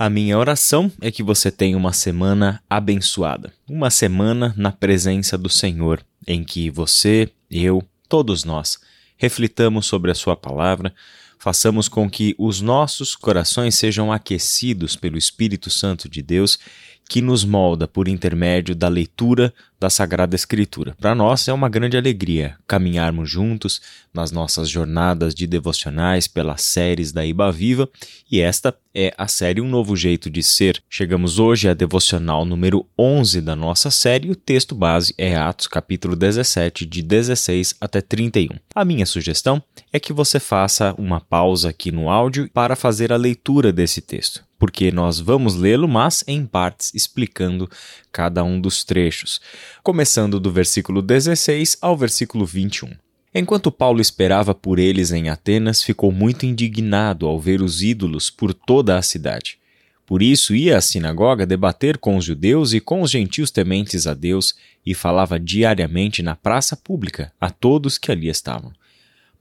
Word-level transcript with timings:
A 0.00 0.08
minha 0.08 0.38
oração 0.38 0.92
é 1.00 1.10
que 1.10 1.24
você 1.24 1.50
tenha 1.50 1.76
uma 1.76 1.92
semana 1.92 2.62
abençoada, 2.70 3.52
uma 3.68 3.90
semana 3.90 4.54
na 4.56 4.70
presença 4.70 5.36
do 5.36 5.48
Senhor, 5.48 6.06
em 6.24 6.44
que 6.44 6.70
você, 6.70 7.28
eu, 7.50 7.82
todos 8.08 8.44
nós, 8.44 8.78
reflitamos 9.16 9.86
sobre 9.86 10.12
a 10.12 10.14
Sua 10.14 10.36
palavra, 10.36 10.94
façamos 11.36 11.88
com 11.88 12.08
que 12.08 12.32
os 12.38 12.60
nossos 12.60 13.16
corações 13.16 13.74
sejam 13.74 14.12
aquecidos 14.12 14.94
pelo 14.94 15.18
Espírito 15.18 15.68
Santo 15.68 16.08
de 16.08 16.22
Deus 16.22 16.60
que 17.08 17.22
nos 17.22 17.42
molda 17.42 17.88
por 17.88 18.06
intermédio 18.06 18.74
da 18.74 18.86
leitura 18.86 19.52
da 19.80 19.88
Sagrada 19.88 20.36
Escritura. 20.36 20.94
Para 21.00 21.14
nós 21.14 21.48
é 21.48 21.52
uma 21.52 21.68
grande 21.68 21.96
alegria 21.96 22.56
caminharmos 22.66 23.30
juntos 23.30 23.80
nas 24.12 24.30
nossas 24.30 24.68
jornadas 24.68 25.34
de 25.34 25.46
devocionais 25.46 26.28
pelas 26.28 26.62
séries 26.62 27.10
da 27.10 27.24
Iba 27.24 27.50
Viva, 27.50 27.88
e 28.30 28.40
esta 28.40 28.76
é 28.94 29.14
a 29.16 29.26
série 29.26 29.60
Um 29.60 29.68
Novo 29.68 29.96
Jeito 29.96 30.28
de 30.28 30.42
Ser. 30.42 30.82
Chegamos 30.90 31.38
hoje 31.38 31.68
à 31.68 31.74
devocional 31.74 32.44
número 32.44 32.84
11 32.98 33.40
da 33.40 33.56
nossa 33.56 33.90
série 33.90 34.28
e 34.28 34.32
o 34.32 34.36
texto 34.36 34.74
base 34.74 35.14
é 35.16 35.36
Atos 35.36 35.68
capítulo 35.68 36.14
17, 36.14 36.84
de 36.84 37.00
16 37.00 37.76
até 37.80 38.00
31. 38.00 38.48
A 38.74 38.84
minha 38.84 39.06
sugestão 39.06 39.62
é 39.92 39.98
que 39.98 40.12
você 40.12 40.38
faça 40.38 40.94
uma 40.98 41.20
pausa 41.20 41.70
aqui 41.70 41.90
no 41.90 42.10
áudio 42.10 42.50
para 42.52 42.76
fazer 42.76 43.12
a 43.12 43.16
leitura 43.16 43.72
desse 43.72 44.00
texto 44.02 44.47
porque 44.58 44.90
nós 44.90 45.20
vamos 45.20 45.54
lê-lo, 45.54 45.86
mas 45.86 46.24
em 46.26 46.44
partes 46.44 46.92
explicando 46.94 47.70
cada 48.10 48.42
um 48.42 48.60
dos 48.60 48.84
trechos, 48.84 49.40
começando 49.82 50.40
do 50.40 50.50
versículo 50.50 51.00
16 51.00 51.78
ao 51.80 51.96
versículo 51.96 52.44
21. 52.44 52.90
Enquanto 53.34 53.70
Paulo 53.70 54.00
esperava 54.00 54.54
por 54.54 54.78
eles 54.78 55.12
em 55.12 55.28
Atenas, 55.28 55.82
ficou 55.82 56.10
muito 56.10 56.44
indignado 56.44 57.26
ao 57.26 57.38
ver 57.38 57.62
os 57.62 57.82
ídolos 57.82 58.30
por 58.30 58.52
toda 58.52 58.96
a 58.96 59.02
cidade. 59.02 59.58
Por 60.04 60.22
isso 60.22 60.54
ia 60.54 60.78
à 60.78 60.80
sinagoga 60.80 61.44
debater 61.44 61.98
com 61.98 62.16
os 62.16 62.24
judeus 62.24 62.72
e 62.72 62.80
com 62.80 63.02
os 63.02 63.10
gentios 63.10 63.50
tementes 63.50 64.06
a 64.06 64.14
Deus 64.14 64.54
e 64.84 64.94
falava 64.94 65.38
diariamente 65.38 66.22
na 66.22 66.34
praça 66.34 66.74
pública 66.74 67.30
a 67.38 67.50
todos 67.50 67.98
que 67.98 68.10
ali 68.10 68.28
estavam. 68.28 68.72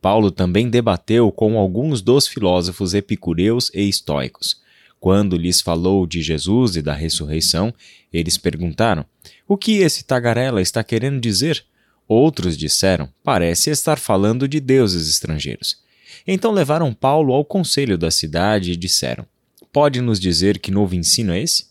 Paulo 0.01 0.29
também 0.29 0.69
debateu 0.69 1.31
com 1.31 1.57
alguns 1.57 2.01
dos 2.01 2.27
filósofos 2.27 2.93
epicureus 2.93 3.71
e 3.73 3.87
estoicos. 3.87 4.61
Quando 4.99 5.37
lhes 5.37 5.61
falou 5.61 6.07
de 6.07 6.21
Jesus 6.21 6.75
e 6.75 6.81
da 6.81 6.93
ressurreição, 6.93 7.73
eles 8.11 8.37
perguntaram: 8.37 9.05
O 9.47 9.57
que 9.57 9.77
esse 9.77 10.03
tagarela 10.03 10.61
está 10.61 10.83
querendo 10.83 11.19
dizer? 11.19 11.63
Outros 12.07 12.57
disseram: 12.57 13.09
Parece 13.23 13.69
estar 13.69 13.99
falando 13.99 14.47
de 14.47 14.59
deuses 14.59 15.09
estrangeiros. 15.09 15.77
Então 16.25 16.51
levaram 16.51 16.93
Paulo 16.93 17.33
ao 17.33 17.45
conselho 17.45 17.97
da 17.97 18.09
cidade 18.09 18.71
e 18.71 18.77
disseram: 18.77 19.25
Pode 19.71 20.01
nos 20.01 20.19
dizer 20.19 20.59
que 20.59 20.71
novo 20.71 20.95
ensino 20.95 21.33
é 21.33 21.41
esse? 21.41 21.65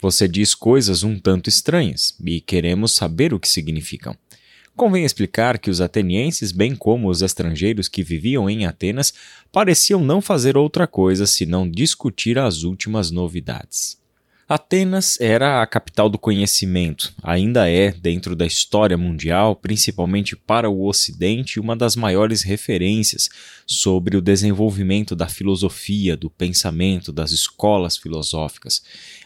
Você 0.00 0.28
diz 0.28 0.54
coisas 0.54 1.02
um 1.02 1.18
tanto 1.18 1.48
estranhas 1.48 2.14
e 2.22 2.40
queremos 2.40 2.92
saber 2.92 3.32
o 3.32 3.40
que 3.40 3.48
significam. 3.48 4.16
Convém 4.76 5.04
explicar 5.04 5.58
que 5.58 5.70
os 5.70 5.80
atenienses, 5.80 6.50
bem 6.50 6.74
como 6.74 7.08
os 7.08 7.22
estrangeiros 7.22 7.86
que 7.86 8.02
viviam 8.02 8.50
em 8.50 8.66
Atenas, 8.66 9.14
pareciam 9.52 10.02
não 10.02 10.20
fazer 10.20 10.56
outra 10.56 10.86
coisa 10.86 11.26
senão 11.26 11.68
discutir 11.68 12.38
as 12.38 12.64
últimas 12.64 13.12
novidades. 13.12 14.02
Atenas 14.46 15.18
era 15.20 15.62
a 15.62 15.66
capital 15.66 16.10
do 16.10 16.18
conhecimento, 16.18 17.14
ainda 17.22 17.66
é, 17.70 17.92
dentro 17.92 18.36
da 18.36 18.44
história 18.44 18.96
mundial, 18.96 19.56
principalmente 19.56 20.36
para 20.36 20.68
o 20.68 20.86
Ocidente, 20.86 21.58
uma 21.58 21.74
das 21.74 21.96
maiores 21.96 22.42
referências 22.42 23.30
sobre 23.66 24.18
o 24.18 24.20
desenvolvimento 24.20 25.16
da 25.16 25.28
filosofia, 25.28 26.14
do 26.14 26.28
pensamento, 26.28 27.10
das 27.10 27.30
escolas 27.30 27.96
filosóficas. 27.96 28.82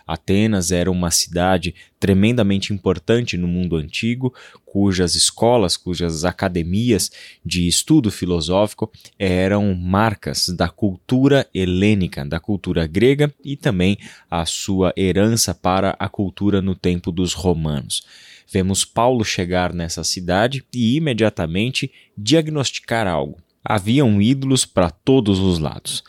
Atenas 0.09 0.73
era 0.73 0.91
uma 0.91 1.11
cidade 1.11 1.75
tremendamente 2.01 2.73
importante 2.73 3.37
no 3.37 3.47
mundo 3.47 3.77
antigo, 3.77 4.34
cujas 4.65 5.15
escolas, 5.15 5.77
cujas 5.77 6.25
academias 6.25 7.12
de 7.44 7.69
estudo 7.69 8.10
filosófico 8.10 8.91
eram 9.19 9.75
marcas 9.75 10.49
da 10.49 10.71
cultura 10.71 11.47
helênica, 11.53 12.25
da 12.25 12.41
cultura 12.41 12.87
grega 12.87 13.31
e 13.44 13.55
também 13.55 13.99
a 14.31 14.47
sua 14.47 14.94
herança 14.97 15.55
para 15.55 15.94
a 15.99 16.09
cultura 16.09 16.62
no 16.62 16.75
tempo 16.75 17.12
dos 17.12 17.34
romanos. 17.34 18.03
Vemos 18.50 18.87
Paulo 18.87 19.22
chegar 19.27 19.75
nessa 19.75 20.03
cidade 20.03 20.65
e 20.72 20.97
imediatamente 20.97 21.93
diagnosticar 22.16 23.06
algo. 23.06 23.37
Haviam 23.62 24.22
ídolos 24.22 24.65
para 24.65 24.88
todos 24.88 25.38
os 25.38 25.59
lados. 25.59 26.03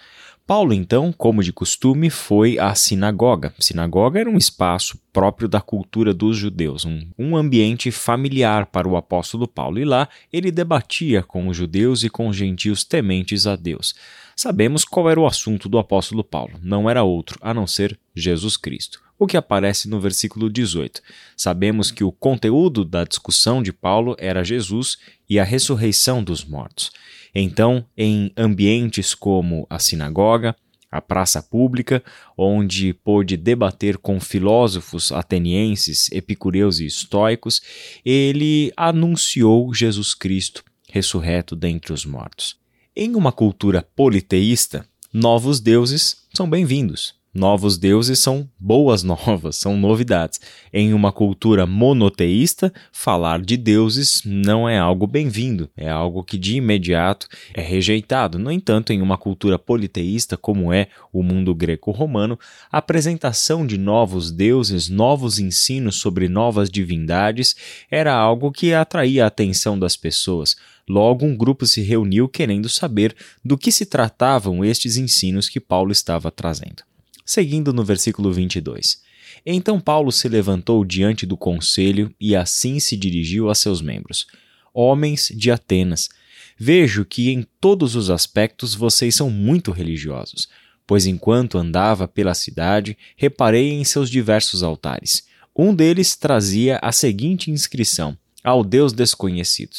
Paulo, 0.50 0.74
então, 0.74 1.14
como 1.16 1.44
de 1.44 1.54
costume, 1.54 2.10
foi 2.10 2.58
à 2.58 2.74
sinagoga. 2.74 3.54
Sinagoga 3.60 4.20
era 4.20 4.28
um 4.28 4.36
espaço 4.36 5.00
próprio 5.14 5.48
da 5.48 5.62
cultura 5.62 6.12
dos 6.12 6.38
judeus, 6.38 6.86
um, 6.86 7.06
um, 7.20 7.38
ambiente 7.38 7.92
familiar 7.92 8.66
para 8.66 8.88
o 8.88 8.98
apóstolo 8.98 9.48
Paulo, 9.48 9.78
e 9.78 9.86
lá 9.86 10.10
ele 10.34 10.50
debatia 10.50 11.22
com 11.22 11.48
os 11.48 11.56
judeus 11.56 12.04
e 12.04 12.10
com 12.10 12.28
os 12.28 12.36
gentios 12.36 12.84
tementes 12.84 13.46
a 13.46 13.56
Deus. 13.56 13.94
Sabemos 14.36 14.84
qual 14.84 15.08
era 15.08 15.20
o 15.20 15.28
assunto 15.28 15.70
do 15.70 15.78
apóstolo 15.78 16.24
Paulo, 16.24 16.54
não 16.64 16.90
era 16.90 17.04
outro 17.04 17.38
a 17.44 17.54
não 17.54 17.68
ser 17.68 18.00
Jesus 18.16 18.58
Cristo 18.58 19.09
o 19.20 19.28
que 19.28 19.36
aparece 19.36 19.90
no 19.90 20.00
versículo 20.00 20.50
18. 20.50 21.02
Sabemos 21.36 21.92
que 21.92 22.06
o 22.06 22.12
conteúdo 22.12 22.86
da 22.86 23.04
discussão 23.04 23.62
de 23.62 23.74
Paulo 23.74 24.16
era 24.18 24.46
Jesus 24.46 24.98
e 25.30 25.38
a 25.38 25.44
ressurreição 25.44 26.24
dos 26.24 26.46
mortos. 26.46 26.90
Então, 27.36 27.86
em 27.98 28.32
ambientes 28.38 29.14
como 29.14 29.68
a 29.70 29.78
sinagoga, 29.78 30.56
a 30.90 31.02
praça 31.02 31.44
pública, 31.44 32.02
onde 32.36 32.94
pôde 32.94 33.38
debater 33.38 33.98
com 33.98 34.20
filósofos 34.20 35.12
atenienses, 35.12 36.10
epicureus 36.12 36.80
e 36.80 36.86
estoicos, 36.86 37.62
ele 38.04 38.72
anunciou 38.76 39.72
Jesus 39.74 40.16
Cristo 40.16 40.64
ressurreto 40.90 41.56
dentre 41.56 41.94
os 41.94 42.06
mortos. 42.06 42.58
Em 42.96 43.16
uma 43.16 43.32
cultura 43.32 43.88
politeísta, 43.96 44.84
novos 45.14 45.60
deuses 45.60 46.26
são 46.34 46.50
bem-vindos. 46.50 47.19
Novos 47.32 47.78
deuses 47.78 48.18
são 48.18 48.50
boas 48.60 49.04
novas, 49.06 49.56
são 49.56 49.78
novidades. 49.78 50.42
Em 50.74 50.96
uma 50.96 51.12
cultura 51.12 51.68
monoteísta, 51.68 52.74
falar 52.92 53.40
de 53.40 53.56
deuses 53.56 54.24
não 54.26 54.68
é 54.68 54.80
algo 54.80 55.06
bem-vindo, 55.06 55.70
é 55.78 55.88
algo 55.88 56.24
que 56.24 56.40
de 56.40 56.56
imediato 56.56 57.28
é 57.54 57.62
rejeitado. 57.62 58.40
No 58.40 58.52
entanto, 58.52 58.92
em 58.92 59.00
uma 59.00 59.16
cultura 59.16 59.60
politeísta, 59.60 60.36
como 60.36 60.74
é 60.74 60.88
o 61.14 61.22
mundo 61.22 61.54
greco-romano, 61.54 62.38
a 62.72 62.80
apresentação 62.80 63.66
de 63.66 63.78
novos 63.78 64.32
deuses, 64.32 64.90
novos 64.90 65.38
ensinos 65.38 65.98
sobre 65.98 66.28
novas 66.28 66.68
divindades 66.68 67.56
era 67.92 68.12
algo 68.12 68.52
que 68.52 68.74
atraía 68.74 69.26
a 69.26 69.28
atenção 69.28 69.78
das 69.78 69.96
pessoas. 69.96 70.56
Logo, 70.90 71.28
um 71.28 71.38
grupo 71.38 71.68
se 71.68 71.84
reuniu 71.84 72.28
querendo 72.28 72.68
saber 72.68 73.16
do 73.46 73.56
que 73.56 73.72
se 73.72 73.86
tratavam 73.86 74.66
estes 74.66 74.98
ensinos 74.98 75.48
que 75.48 75.60
Paulo 75.60 75.92
estava 75.92 76.32
trazendo 76.32 76.90
seguindo 77.30 77.72
no 77.72 77.84
versículo 77.84 78.34
22. 78.34 79.04
Então 79.46 79.80
Paulo 79.80 80.12
se 80.12 80.28
levantou 80.28 80.84
diante 80.84 81.28
do 81.28 81.38
conselho 81.38 82.12
e 82.20 82.36
assim 82.36 82.80
se 82.80 82.98
dirigiu 82.98 83.52
a 83.52 83.56
seus 83.56 83.84
membros: 83.84 84.26
Homens 84.74 85.32
de 85.36 85.52
Atenas, 85.52 86.10
vejo 86.58 87.06
que 87.06 87.30
em 87.30 87.46
todos 87.62 87.96
os 87.96 88.10
aspectos 88.10 88.74
vocês 88.74 89.14
são 89.14 89.30
muito 89.30 89.72
religiosos, 89.72 90.50
pois 90.88 91.06
enquanto 91.06 91.60
andava 91.60 92.08
pela 92.08 92.34
cidade, 92.34 92.98
reparei 93.16 93.74
em 93.74 93.84
seus 93.84 94.10
diversos 94.10 94.64
altares. 94.64 95.28
Um 95.56 95.76
deles 95.76 96.16
trazia 96.16 96.80
a 96.82 96.92
seguinte 96.92 97.52
inscrição: 97.52 98.18
Ao 98.44 98.64
Deus 98.64 98.92
desconhecido. 98.92 99.78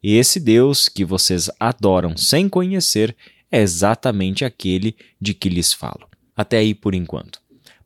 E 0.00 0.16
esse 0.16 0.38
Deus 0.38 0.88
que 0.88 1.04
vocês 1.04 1.50
adoram 1.58 2.16
sem 2.16 2.48
conhecer 2.48 3.16
é 3.50 3.60
exatamente 3.60 4.44
aquele 4.44 4.94
de 5.20 5.34
que 5.34 5.48
lhes 5.48 5.72
falo. 5.72 6.11
Até 6.36 6.58
aí 6.58 6.74
por 6.74 6.94
enquanto. 6.94 7.40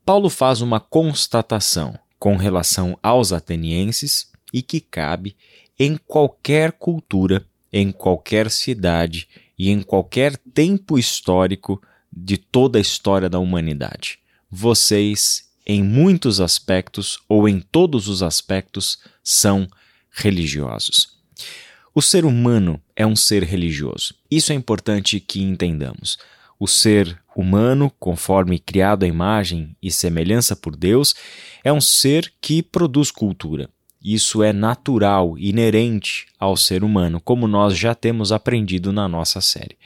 Paulo 0.05 0.29
faz 0.29 0.61
uma 0.61 0.79
constatação 0.79 1.97
com 2.17 2.35
relação 2.35 2.97
aos 3.03 3.33
atenienses 3.33 4.31
e 4.53 4.61
que 4.61 4.79
cabe 4.79 5.35
em 5.77 5.97
qualquer 5.97 6.71
cultura, 6.71 7.45
em 7.71 7.91
qualquer 7.91 8.49
cidade 8.49 9.27
e 9.57 9.69
em 9.69 9.81
qualquer 9.81 10.37
tempo 10.37 10.97
histórico 10.97 11.81
de 12.11 12.37
toda 12.37 12.79
a 12.79 12.81
história 12.81 13.29
da 13.29 13.37
humanidade. 13.37 14.19
Vocês, 14.49 15.49
em 15.65 15.83
muitos 15.83 16.39
aspectos 16.39 17.19
ou 17.27 17.47
em 17.47 17.59
todos 17.59 18.07
os 18.07 18.23
aspectos, 18.23 18.99
são 19.23 19.67
religiosos. 20.09 21.17
O 21.93 22.01
ser 22.01 22.25
humano 22.25 22.81
é 22.95 23.05
um 23.05 23.15
ser 23.15 23.43
religioso. 23.43 24.13
Isso 24.29 24.51
é 24.51 24.55
importante 24.55 25.19
que 25.19 25.41
entendamos. 25.41 26.17
O 26.59 26.67
ser 26.67 27.19
humano, 27.35 27.91
conforme 27.99 28.57
criado 28.57 29.03
à 29.03 29.07
imagem 29.07 29.75
e 29.81 29.91
semelhança 29.91 30.55
por 30.55 30.75
Deus, 30.75 31.13
é 31.63 31.71
um 31.71 31.81
ser 31.81 32.33
que 32.41 32.63
produz 32.63 33.11
cultura. 33.11 33.69
Isso 34.03 34.41
é 34.41 34.51
natural, 34.51 35.37
inerente 35.37 36.27
ao 36.39 36.57
ser 36.57 36.83
humano, 36.83 37.19
como 37.19 37.47
nós 37.47 37.77
já 37.77 37.93
temos 37.93 38.31
aprendido 38.31 38.91
na 38.91 39.07
nossa 39.07 39.41
série. 39.41 39.77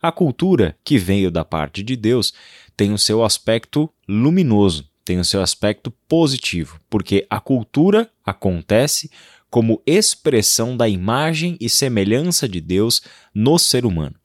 A 0.00 0.12
cultura, 0.12 0.76
que 0.84 0.98
veio 0.98 1.30
da 1.30 1.44
parte 1.44 1.82
de 1.82 1.96
Deus, 1.96 2.34
tem 2.76 2.92
o 2.92 2.98
seu 2.98 3.24
aspecto 3.24 3.88
luminoso, 4.08 4.88
tem 5.04 5.18
o 5.18 5.24
seu 5.24 5.40
aspecto 5.40 5.90
positivo, 6.08 6.80
porque 6.88 7.26
a 7.30 7.40
cultura 7.40 8.10
acontece 8.24 9.10
como 9.50 9.82
expressão 9.86 10.76
da 10.76 10.88
imagem 10.88 11.56
e 11.60 11.68
semelhança 11.68 12.48
de 12.48 12.60
Deus 12.60 13.02
no 13.34 13.58
ser 13.58 13.84
humano. 13.84 14.16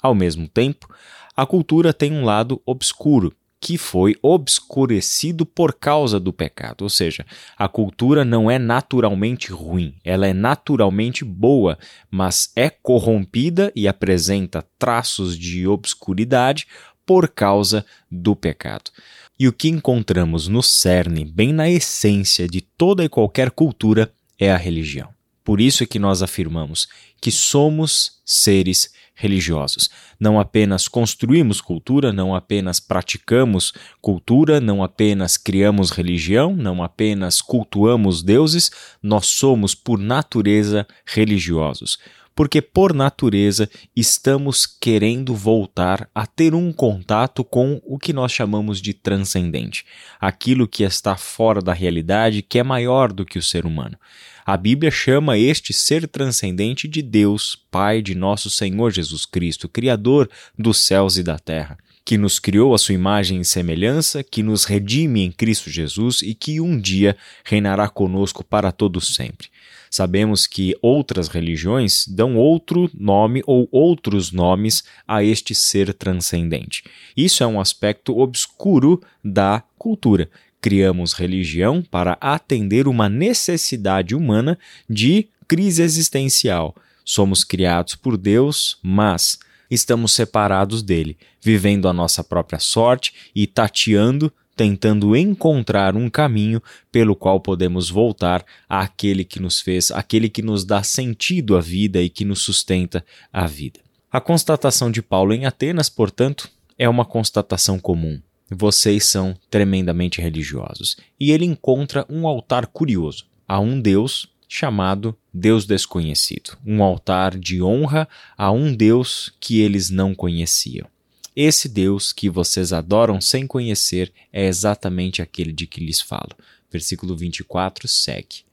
Ao 0.00 0.14
mesmo 0.14 0.48
tempo, 0.48 0.88
a 1.36 1.44
cultura 1.44 1.92
tem 1.92 2.12
um 2.12 2.24
lado 2.24 2.62
obscuro, 2.64 3.32
que 3.60 3.76
foi 3.76 4.14
obscurecido 4.22 5.44
por 5.44 5.74
causa 5.74 6.20
do 6.20 6.32
pecado. 6.32 6.82
Ou 6.82 6.88
seja, 6.88 7.26
a 7.56 7.68
cultura 7.68 8.24
não 8.24 8.50
é 8.50 8.58
naturalmente 8.58 9.50
ruim, 9.50 9.94
ela 10.04 10.26
é 10.26 10.32
naturalmente 10.32 11.24
boa, 11.24 11.78
mas 12.10 12.50
é 12.54 12.70
corrompida 12.70 13.72
e 13.74 13.88
apresenta 13.88 14.64
traços 14.78 15.36
de 15.38 15.66
obscuridade 15.66 16.66
por 17.04 17.28
causa 17.28 17.84
do 18.10 18.34
pecado. 18.34 18.90
E 19.38 19.46
o 19.46 19.52
que 19.52 19.68
encontramos 19.68 20.48
no 20.48 20.62
cerne, 20.62 21.24
bem 21.24 21.52
na 21.52 21.68
essência 21.68 22.48
de 22.48 22.60
toda 22.60 23.04
e 23.04 23.08
qualquer 23.08 23.50
cultura, 23.50 24.12
é 24.38 24.50
a 24.50 24.56
religião. 24.56 25.10
Por 25.44 25.60
isso 25.60 25.82
é 25.82 25.86
que 25.86 25.98
nós 25.98 26.22
afirmamos 26.22 26.88
que 27.20 27.30
somos 27.30 28.20
seres 28.24 28.90
religiosos. 29.16 29.90
Não 30.20 30.38
apenas 30.38 30.86
construímos 30.86 31.60
cultura, 31.60 32.12
não 32.12 32.34
apenas 32.34 32.78
praticamos 32.78 33.72
cultura, 34.00 34.60
não 34.60 34.84
apenas 34.84 35.36
criamos 35.36 35.90
religião, 35.90 36.54
não 36.54 36.82
apenas 36.84 37.40
cultuamos 37.40 38.22
deuses, 38.22 38.70
nós 39.02 39.26
somos, 39.26 39.74
por 39.74 39.98
natureza, 39.98 40.86
religiosos. 41.04 41.98
Porque, 42.36 42.60
por 42.60 42.92
natureza, 42.92 43.68
estamos 43.96 44.66
querendo 44.66 45.34
voltar 45.34 46.08
a 46.14 46.26
ter 46.26 46.54
um 46.54 46.70
contato 46.70 47.42
com 47.42 47.80
o 47.82 47.98
que 47.98 48.12
nós 48.12 48.30
chamamos 48.30 48.80
de 48.80 48.92
transcendente, 48.92 49.86
aquilo 50.20 50.68
que 50.68 50.84
está 50.84 51.16
fora 51.16 51.62
da 51.62 51.72
realidade, 51.72 52.42
que 52.42 52.58
é 52.58 52.62
maior 52.62 53.10
do 53.10 53.24
que 53.24 53.38
o 53.38 53.42
ser 53.42 53.64
humano. 53.64 53.98
A 54.44 54.54
Bíblia 54.56 54.90
chama 54.90 55.38
este 55.38 55.72
ser 55.72 56.06
transcendente 56.06 56.86
de 56.86 57.00
Deus, 57.00 57.56
Pai 57.70 58.02
de 58.02 58.14
nosso 58.14 58.50
Senhor 58.50 58.92
Jesus 58.92 59.24
Cristo, 59.24 59.66
Criador 59.66 60.30
dos 60.58 60.76
céus 60.76 61.16
e 61.16 61.22
da 61.22 61.38
terra, 61.38 61.78
que 62.06 62.16
nos 62.16 62.38
criou 62.38 62.72
a 62.72 62.78
sua 62.78 62.94
imagem 62.94 63.40
e 63.40 63.44
semelhança, 63.44 64.22
que 64.22 64.40
nos 64.40 64.64
redime 64.64 65.24
em 65.24 65.32
Cristo 65.32 65.68
Jesus 65.68 66.22
e 66.22 66.34
que 66.34 66.60
um 66.60 66.80
dia 66.80 67.16
reinará 67.44 67.88
conosco 67.88 68.44
para 68.44 68.70
todo 68.70 69.00
sempre. 69.00 69.48
Sabemos 69.90 70.46
que 70.46 70.76
outras 70.80 71.26
religiões 71.26 72.06
dão 72.06 72.36
outro 72.36 72.88
nome 72.94 73.42
ou 73.44 73.68
outros 73.72 74.30
nomes 74.30 74.84
a 75.06 75.24
este 75.24 75.52
ser 75.52 75.92
transcendente. 75.92 76.84
Isso 77.16 77.42
é 77.42 77.46
um 77.46 77.60
aspecto 77.60 78.16
obscuro 78.16 79.02
da 79.24 79.62
cultura 79.76 80.30
criamos 80.58 81.12
religião 81.12 81.80
para 81.80 82.18
atender 82.20 82.88
uma 82.88 83.08
necessidade 83.08 84.16
humana 84.16 84.58
de 84.90 85.28
crise 85.46 85.80
existencial. 85.80 86.74
Somos 87.04 87.44
criados 87.44 87.94
por 87.94 88.16
Deus, 88.16 88.76
mas 88.82 89.38
estamos 89.70 90.12
separados 90.12 90.82
dele, 90.82 91.16
vivendo 91.40 91.88
a 91.88 91.92
nossa 91.92 92.22
própria 92.22 92.58
sorte 92.58 93.12
e 93.34 93.46
tateando, 93.46 94.32
tentando 94.54 95.14
encontrar 95.16 95.96
um 95.96 96.08
caminho 96.08 96.62
pelo 96.90 97.14
qual 97.14 97.40
podemos 97.40 97.90
voltar 97.90 98.44
àquele 98.68 99.24
que 99.24 99.40
nos 99.40 99.60
fez, 99.60 99.90
aquele 99.90 100.28
que 100.28 100.42
nos 100.42 100.64
dá 100.64 100.82
sentido 100.82 101.56
à 101.56 101.60
vida 101.60 102.00
e 102.02 102.08
que 102.08 102.24
nos 102.24 102.42
sustenta 102.42 103.04
a 103.32 103.46
vida. 103.46 103.80
A 104.10 104.20
constatação 104.20 104.90
de 104.90 105.02
Paulo 105.02 105.34
em 105.34 105.44
Atenas, 105.44 105.90
portanto, 105.90 106.48
é 106.78 106.88
uma 106.88 107.04
constatação 107.04 107.78
comum 107.78 108.20
vocês 108.50 109.04
são 109.04 109.34
tremendamente 109.50 110.20
religiosos. 110.20 110.96
E 111.18 111.32
ele 111.32 111.44
encontra 111.44 112.06
um 112.08 112.26
altar 112.26 112.66
curioso 112.66 113.26
a 113.46 113.58
um 113.58 113.80
Deus 113.80 114.28
chamado 114.48 115.16
Deus 115.32 115.66
desconhecido, 115.66 116.56
um 116.64 116.82
altar 116.82 117.38
de 117.38 117.62
honra 117.62 118.08
a 118.36 118.50
um 118.50 118.74
Deus 118.74 119.32
que 119.40 119.60
eles 119.60 119.90
não 119.90 120.14
conheciam. 120.14 120.86
Esse 121.34 121.68
Deus 121.68 122.12
que 122.12 122.30
vocês 122.30 122.72
adoram 122.72 123.20
sem 123.20 123.46
conhecer 123.46 124.12
é 124.32 124.46
exatamente 124.46 125.20
aquele 125.20 125.52
de 125.52 125.66
que 125.66 125.84
lhes 125.84 126.00
falo. 126.00 126.30
Versículo 126.70 127.16
24 127.16 127.86
segue. 127.86 128.44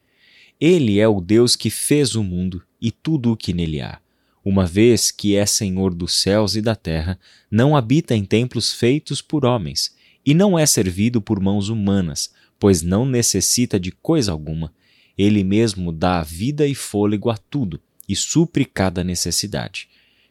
Ele 0.59 0.99
é 0.99 1.07
o 1.07 1.21
Deus 1.21 1.55
que 1.55 1.69
fez 1.69 2.15
o 2.15 2.23
mundo 2.23 2.61
e 2.81 2.91
tudo 2.91 3.31
o 3.31 3.37
que 3.37 3.53
nele 3.53 3.81
há 3.81 3.99
uma 4.43 4.65
vez 4.65 5.09
que 5.09 5.35
é 5.35 5.45
Senhor 5.45 5.93
dos 5.93 6.21
céus 6.21 6.55
e 6.55 6.61
da 6.61 6.75
terra, 6.75 7.17
não 7.49 7.75
habita 7.75 8.15
em 8.15 8.25
templos 8.25 8.73
feitos 8.73 9.21
por 9.21 9.45
homens, 9.45 9.95
e 10.25 10.33
não 10.33 10.59
é 10.59 10.65
servido 10.65 11.21
por 11.21 11.39
mãos 11.39 11.69
humanas, 11.69 12.33
pois 12.59 12.81
não 12.81 13.05
necessita 13.05 13.79
de 13.79 13.91
coisa 13.91 14.31
alguma. 14.31 14.73
Ele 15.17 15.43
mesmo 15.43 15.91
dá 15.91 16.21
vida 16.23 16.67
e 16.67 16.73
fôlego 16.73 17.29
a 17.29 17.37
tudo, 17.37 17.79
e 18.07 18.15
supre 18.15 18.65
cada 18.65 19.03
necessidade. 19.03 19.87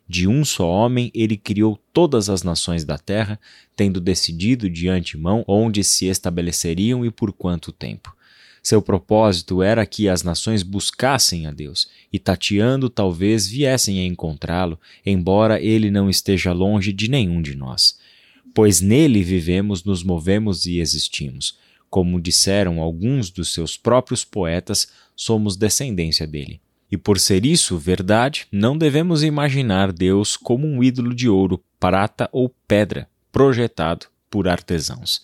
De 0.08 0.28
um 0.28 0.44
só 0.44 0.68
homem 0.68 1.10
ele 1.14 1.36
criou 1.36 1.78
todas 1.92 2.28
as 2.28 2.42
nações 2.42 2.84
da 2.84 2.98
terra, 2.98 3.40
tendo 3.74 4.00
decidido 4.00 4.68
de 4.68 4.88
antemão 4.88 5.44
onde 5.46 5.82
se 5.82 6.06
estabeleceriam 6.06 7.04
e 7.04 7.10
por 7.10 7.32
quanto 7.32 7.72
tempo. 7.72 8.14
Seu 8.62 8.80
propósito 8.80 9.62
era 9.62 9.84
que 9.84 10.08
as 10.08 10.22
nações 10.22 10.62
buscassem 10.62 11.46
a 11.46 11.50
Deus 11.50 11.88
e, 12.12 12.18
tateando, 12.18 12.88
talvez 12.88 13.48
viessem 13.48 13.98
a 13.98 14.04
encontrá-lo, 14.04 14.78
embora 15.04 15.60
ele 15.60 15.90
não 15.90 16.08
esteja 16.08 16.52
longe 16.52 16.92
de 16.92 17.08
nenhum 17.08 17.42
de 17.42 17.56
nós. 17.56 17.98
Pois 18.54 18.80
nele 18.80 19.22
vivemos, 19.22 19.82
nos 19.82 20.04
movemos 20.04 20.66
e 20.66 20.78
existimos. 20.78 21.58
Como 21.92 22.18
disseram 22.18 22.80
alguns 22.80 23.28
dos 23.28 23.52
seus 23.52 23.76
próprios 23.76 24.24
poetas, 24.24 24.88
somos 25.14 25.58
descendência 25.58 26.26
dele. 26.26 26.58
E 26.90 26.96
por 26.96 27.20
ser 27.20 27.44
isso 27.44 27.76
verdade, 27.76 28.46
não 28.50 28.78
devemos 28.78 29.22
imaginar 29.22 29.92
Deus 29.92 30.34
como 30.34 30.66
um 30.66 30.82
ídolo 30.82 31.14
de 31.14 31.28
ouro, 31.28 31.62
prata 31.78 32.30
ou 32.32 32.48
pedra, 32.66 33.06
projetado 33.30 34.06
por 34.30 34.48
artesãos. 34.48 35.20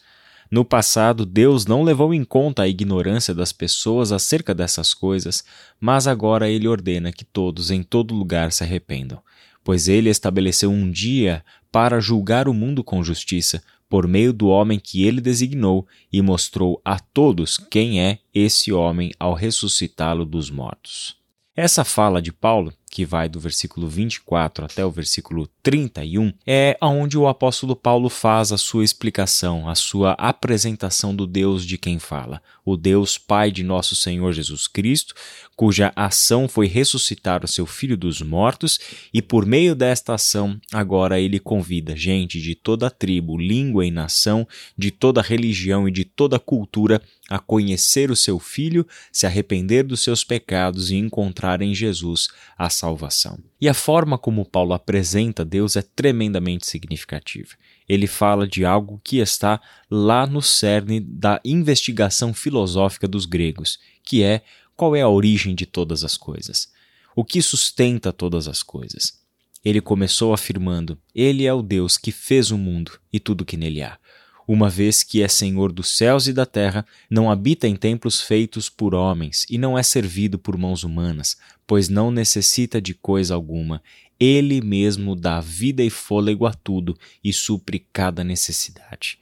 No 0.50 0.62
passado, 0.62 1.25
Deus 1.25 1.65
não 1.65 1.82
levou 1.82 2.12
em 2.12 2.23
conta 2.23 2.65
a 2.65 2.69
ignorância 2.69 3.35
das 3.35 3.50
pessoas 3.50 4.12
acerca 4.12 4.55
dessas 4.55 4.93
coisas, 4.93 5.43
mas 5.81 6.06
agora 6.06 6.50
ele 6.50 6.69
ordena 6.69 7.11
que 7.11 7.25
todos 7.25 7.70
em 7.70 7.82
todo 7.82 8.15
lugar 8.15 8.53
se 8.53 8.62
arrependam, 8.62 9.23
pois 9.65 9.88
ele 9.88 10.11
estabeleceu 10.11 10.70
um 10.70 10.91
dia 10.91 11.43
para 11.73 11.99
julgar 11.99 12.47
o 12.47 12.53
mundo 12.53 12.85
com 12.85 13.03
justiça, 13.03 13.62
por 13.88 14.06
meio 14.06 14.32
do 14.32 14.49
homem 14.49 14.79
que 14.79 15.05
ele 15.05 15.20
designou, 15.20 15.87
e 16.12 16.20
mostrou 16.20 16.81
a 16.85 16.99
todos 16.99 17.56
quem 17.56 18.01
é 18.01 18.19
esse 18.34 18.72
homem 18.72 19.12
ao 19.19 19.34
ressuscitá-lo 19.34 20.24
dos 20.24 20.51
mortos. 20.51 21.17
Essa 21.56 21.84
fala 21.84 22.22
de 22.22 22.32
Paulo 22.32 22.72
que 22.90 23.04
vai 23.04 23.28
do 23.28 23.38
versículo 23.38 23.88
24 23.88 24.64
até 24.64 24.84
o 24.84 24.90
versículo 24.90 25.48
31, 25.62 26.32
é 26.46 26.76
onde 26.80 27.18
o 27.18 27.28
apóstolo 27.28 27.76
Paulo 27.76 28.08
faz 28.08 28.52
a 28.52 28.58
sua 28.58 28.84
explicação, 28.84 29.68
a 29.68 29.74
sua 29.74 30.12
apresentação 30.12 31.14
do 31.14 31.26
Deus 31.26 31.64
de 31.64 31.76
quem 31.76 31.98
fala, 31.98 32.42
o 32.64 32.76
Deus 32.76 33.18
Pai 33.18 33.50
de 33.50 33.62
nosso 33.62 33.94
Senhor 33.94 34.32
Jesus 34.32 34.66
Cristo, 34.66 35.14
cuja 35.56 35.92
ação 35.96 36.48
foi 36.48 36.66
ressuscitar 36.66 37.44
o 37.44 37.48
seu 37.48 37.66
Filho 37.66 37.96
dos 37.96 38.22
mortos, 38.22 38.78
e 39.12 39.20
por 39.20 39.44
meio 39.44 39.74
desta 39.74 40.14
ação, 40.14 40.58
agora 40.72 41.20
ele 41.20 41.38
convida 41.38 41.96
gente 41.96 42.40
de 42.40 42.54
toda 42.54 42.90
tribo, 42.90 43.36
língua 43.36 43.84
e 43.84 43.90
nação, 43.90 44.46
de 44.76 44.90
toda 44.90 45.20
religião 45.20 45.88
e 45.88 45.90
de 45.90 46.04
toda 46.04 46.38
cultura 46.38 47.02
a 47.28 47.38
conhecer 47.38 48.10
o 48.10 48.16
seu 48.16 48.38
Filho, 48.38 48.86
se 49.12 49.26
arrepender 49.26 49.82
dos 49.82 50.00
seus 50.00 50.24
pecados 50.24 50.90
e 50.90 50.96
encontrar 50.96 51.60
em 51.60 51.74
Jesus 51.74 52.28
a 52.56 52.70
salvação. 52.79 53.39
E 53.61 53.69
a 53.69 53.75
forma 53.75 54.17
como 54.17 54.44
Paulo 54.44 54.73
apresenta 54.73 55.44
Deus 55.44 55.77
é 55.77 55.82
tremendamente 55.82 56.67
significativa. 56.67 57.51
Ele 57.89 58.06
fala 58.06 58.47
de 58.47 58.65
algo 58.65 59.01
que 59.03 59.19
está 59.19 59.61
lá 59.91 60.27
no 60.27 60.41
cerne 60.41 61.01
da 61.01 61.41
investigação 61.44 62.32
filosófica 62.32 63.08
dos 63.08 63.27
gregos, 63.27 63.79
que 64.05 64.23
é 64.23 64.43
qual 64.77 64.94
é 64.94 65.03
a 65.03 65.08
origem 65.08 65.55
de 65.55 65.67
todas 65.67 66.05
as 66.05 66.17
coisas, 66.17 66.70
o 67.17 67.25
que 67.25 67.43
sustenta 67.43 68.13
todas 68.13 68.47
as 68.47 68.63
coisas. 68.63 69.19
Ele 69.65 69.81
começou 69.81 70.32
afirmando: 70.32 70.97
Ele 71.15 71.44
é 71.44 71.53
o 71.53 71.63
Deus 71.63 71.97
que 71.99 72.13
fez 72.13 72.51
o 72.51 72.58
mundo 72.58 72.93
e 73.13 73.19
tudo 73.19 73.44
que 73.44 73.56
nele 73.56 73.82
há 73.82 73.99
uma 74.48 74.70
vez 74.70 75.02
que 75.02 75.22
é 75.22 75.28
Senhor 75.28 75.70
dos 75.70 75.90
céus 75.90 76.26
e 76.26 76.32
da 76.32 76.46
terra, 76.46 76.86
não 77.10 77.31
habita 77.31 77.69
em 77.69 77.76
templos 77.76 78.22
feitos 78.22 78.70
por 78.70 78.94
homens 78.94 79.44
e 79.50 79.58
não 79.58 79.76
é 79.76 79.82
servido 79.82 80.38
por 80.38 80.56
mãos 80.56 80.82
humanas, 80.82 81.36
pois 81.67 81.90
não 81.90 82.10
necessita 82.10 82.81
de 82.81 82.94
coisa 82.94 83.34
alguma. 83.34 83.82
Ele 84.19 84.62
mesmo 84.62 85.14
dá 85.14 85.38
vida 85.38 85.84
e 85.84 85.90
fôlego 85.90 86.46
a 86.46 86.55
tudo 86.55 86.96
e 87.22 87.31
supre 87.31 87.86
cada 87.93 88.24
necessidade. 88.24 89.19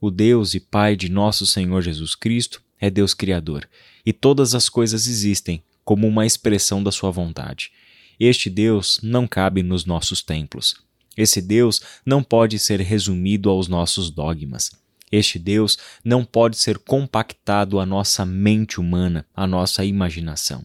O 0.00 0.08
Deus 0.08 0.54
e 0.54 0.60
Pai 0.60 0.94
de 0.94 1.08
nosso 1.08 1.44
Senhor 1.48 1.82
Jesus 1.82 2.14
Cristo 2.14 2.62
é 2.80 2.88
Deus 2.88 3.12
Criador, 3.12 3.68
e 4.06 4.12
todas 4.12 4.54
as 4.54 4.68
coisas 4.68 5.08
existem 5.08 5.64
como 5.84 6.06
uma 6.06 6.24
expressão 6.24 6.80
da 6.80 6.92
sua 6.92 7.10
vontade. 7.10 7.72
Este 8.20 8.48
Deus 8.48 9.00
não 9.02 9.26
cabe 9.26 9.64
nos 9.64 9.84
nossos 9.84 10.22
templos 10.22 10.76
Esse 11.20 11.42
Deus 11.42 11.82
não 12.04 12.22
pode 12.22 12.58
ser 12.58 12.80
resumido 12.80 13.50
aos 13.50 13.68
nossos 13.68 14.10
dogmas. 14.10 14.70
Este 15.12 15.38
Deus 15.38 15.76
não 16.02 16.24
pode 16.24 16.56
ser 16.56 16.78
compactado 16.78 17.78
à 17.78 17.84
nossa 17.84 18.24
mente 18.24 18.80
humana, 18.80 19.26
à 19.36 19.46
nossa 19.46 19.84
imaginação. 19.84 20.64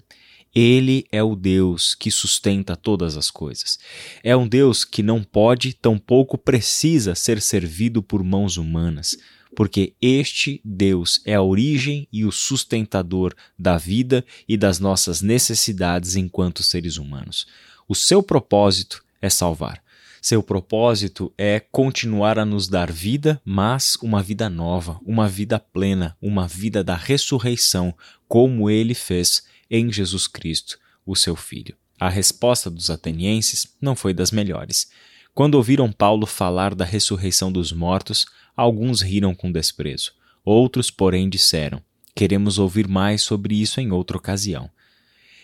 Ele 0.53 1.05
é 1.11 1.21
o 1.21 1.35
Deus 1.35 1.93
que 1.93 2.09
sustenta 2.09 2.73
todas 2.77 3.17
as 3.17 3.29
coisas. 3.29 3.77
É 4.23 4.33
um 4.33 4.47
Deus 4.47 4.85
que 4.85 5.03
não 5.03 5.21
pode, 5.21 5.73
tampouco 5.73 6.37
precisa 6.37 7.15
ser 7.15 7.41
servido 7.41 8.01
por 8.01 8.23
mãos 8.23 8.55
humanas, 8.55 9.17
porque 9.57 9.93
este 10.01 10.61
Deus 10.63 11.19
é 11.25 11.33
a 11.33 11.41
origem 11.41 12.07
e 12.13 12.23
o 12.23 12.31
sustentador 12.31 13.33
da 13.59 13.77
vida 13.77 14.23
e 14.47 14.55
das 14.55 14.79
nossas 14.79 15.21
necessidades 15.21 16.15
enquanto 16.15 16.63
seres 16.63 16.95
humanos. 16.95 17.45
O 17.89 17.95
seu 17.95 18.23
propósito 18.23 19.03
é 19.21 19.29
salvar. 19.29 19.84
Seu 20.27 20.41
propósito 20.41 21.31
é 21.37 21.59
continuar 21.59 22.39
a 22.39 22.45
nos 22.45 22.67
dar 22.67 22.91
vida, 22.91 23.39
mas 23.45 23.95
uma 24.01 24.23
vida 24.23 24.49
nova, 24.49 24.99
uma 25.05 25.29
vida 25.29 25.59
plena, 25.59 26.17
uma 26.19 26.47
vida 26.47 26.83
da 26.83 26.95
ressurreição, 26.95 27.93
como 28.27 28.67
ele 28.67 28.95
fez 28.95 29.43
em 29.69 29.93
Jesus 29.93 30.25
Cristo, 30.25 30.79
o 31.05 31.15
seu 31.15 31.35
Filho. 31.35 31.77
A 31.99 32.09
resposta 32.09 32.71
dos 32.71 32.89
atenienses 32.89 33.75
não 33.79 33.95
foi 33.95 34.15
das 34.15 34.31
melhores. 34.31 34.89
Quando 35.31 35.53
ouviram 35.53 35.91
Paulo 35.91 36.25
falar 36.25 36.73
da 36.73 36.85
ressurreição 36.85 37.51
dos 37.51 37.71
mortos, 37.71 38.25
alguns 38.57 39.01
riram 39.01 39.35
com 39.35 39.51
desprezo. 39.51 40.11
Outros, 40.43 40.89
porém, 40.89 41.29
disseram: 41.29 41.83
Queremos 42.15 42.57
ouvir 42.57 42.87
mais 42.87 43.21
sobre 43.21 43.61
isso 43.61 43.79
em 43.79 43.91
outra 43.91 44.17
ocasião. 44.17 44.71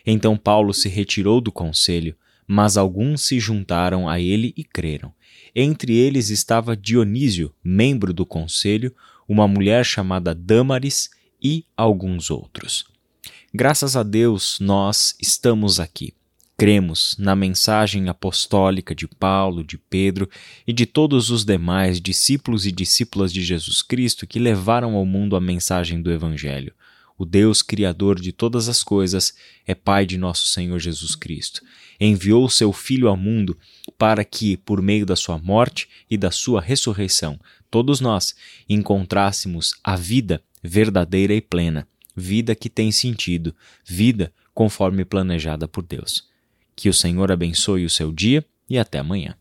Então 0.04 0.36
Paulo 0.36 0.74
se 0.74 0.90
retirou 0.90 1.40
do 1.40 1.52
conselho 1.52 2.16
mas 2.48 2.78
alguns 2.78 3.22
se 3.22 3.40
juntaram 3.40 4.08
a 4.08 4.20
ele 4.20 4.54
e 4.58 4.64
creram. 4.64 5.14
Entre 5.56 5.96
eles 5.96 6.30
estava 6.30 6.78
Dionísio, 6.78 7.54
membro 7.64 8.14
do 8.14 8.26
conselho, 8.26 8.94
uma 9.28 9.48
mulher 9.48 9.86
chamada 9.86 10.34
Dâmaris 10.34 11.10
e 11.42 11.66
alguns 11.76 12.30
outros. 12.30 12.86
Graças 13.54 13.96
a 13.96 14.04
Deus, 14.04 14.58
nós 14.62 15.16
estamos 15.22 15.80
aqui. 15.80 16.14
Cremos 16.58 17.16
na 17.18 17.36
mensagem 17.36 18.08
apostólica 18.08 18.94
de 18.94 19.08
Paulo, 19.08 19.64
de 19.64 19.78
Pedro 19.78 20.30
e 20.68 20.72
de 20.72 20.86
todos 20.86 21.30
os 21.32 21.44
demais 21.44 22.00
discípulos 22.00 22.68
e 22.68 22.72
discípulas 22.72 23.34
de 23.34 23.42
Jesus 23.42 23.82
Cristo 23.82 24.28
que 24.28 24.38
levaram 24.38 24.96
ao 24.96 25.06
mundo 25.06 25.36
a 25.36 25.42
mensagem 25.42 26.02
do 26.02 26.12
Evangelho. 26.12 26.74
O 27.22 27.25
Deus 27.25 27.62
Criador 27.62 28.20
de 28.20 28.32
todas 28.32 28.68
as 28.68 28.82
coisas 28.82 29.36
é 29.68 29.75
Pai 29.75 30.08
de 30.08 30.18
nosso 30.18 30.48
Senhor 30.48 30.80
Jesus 30.80 31.13
Cristo. 31.13 31.62
Enviou 32.00 32.50
seu 32.50 32.74
Filho 32.74 33.08
ao 33.08 33.16
mundo 33.16 33.56
para 33.96 34.25
que, 34.25 34.58
por 34.58 34.82
meio 34.82 35.06
da 35.06 35.16
sua 35.16 35.38
morte 35.38 35.88
e 36.10 36.18
da 36.18 36.32
sua 36.32 36.60
ressurreição, 36.60 37.40
todos 37.70 38.01
nós 38.01 38.34
encontrássemos 38.68 39.75
a 39.84 39.96
vida 39.96 40.42
verdadeira 40.63 41.32
e 41.36 41.42
plena, 41.42 41.88
vida 42.16 42.56
que 42.56 42.72
tem 42.72 42.92
sentido, 42.92 43.56
vida 43.86 44.34
conforme 44.51 45.06
planejada 45.06 45.68
por 45.68 45.84
Deus. 45.84 46.28
Que 46.75 46.90
o 46.90 46.94
Senhor 46.94 47.32
abençoe 47.32 47.86
o 47.86 47.90
seu 47.90 48.12
dia 48.12 48.44
e 48.68 48.80
até 48.80 48.98
amanhã. 48.98 49.38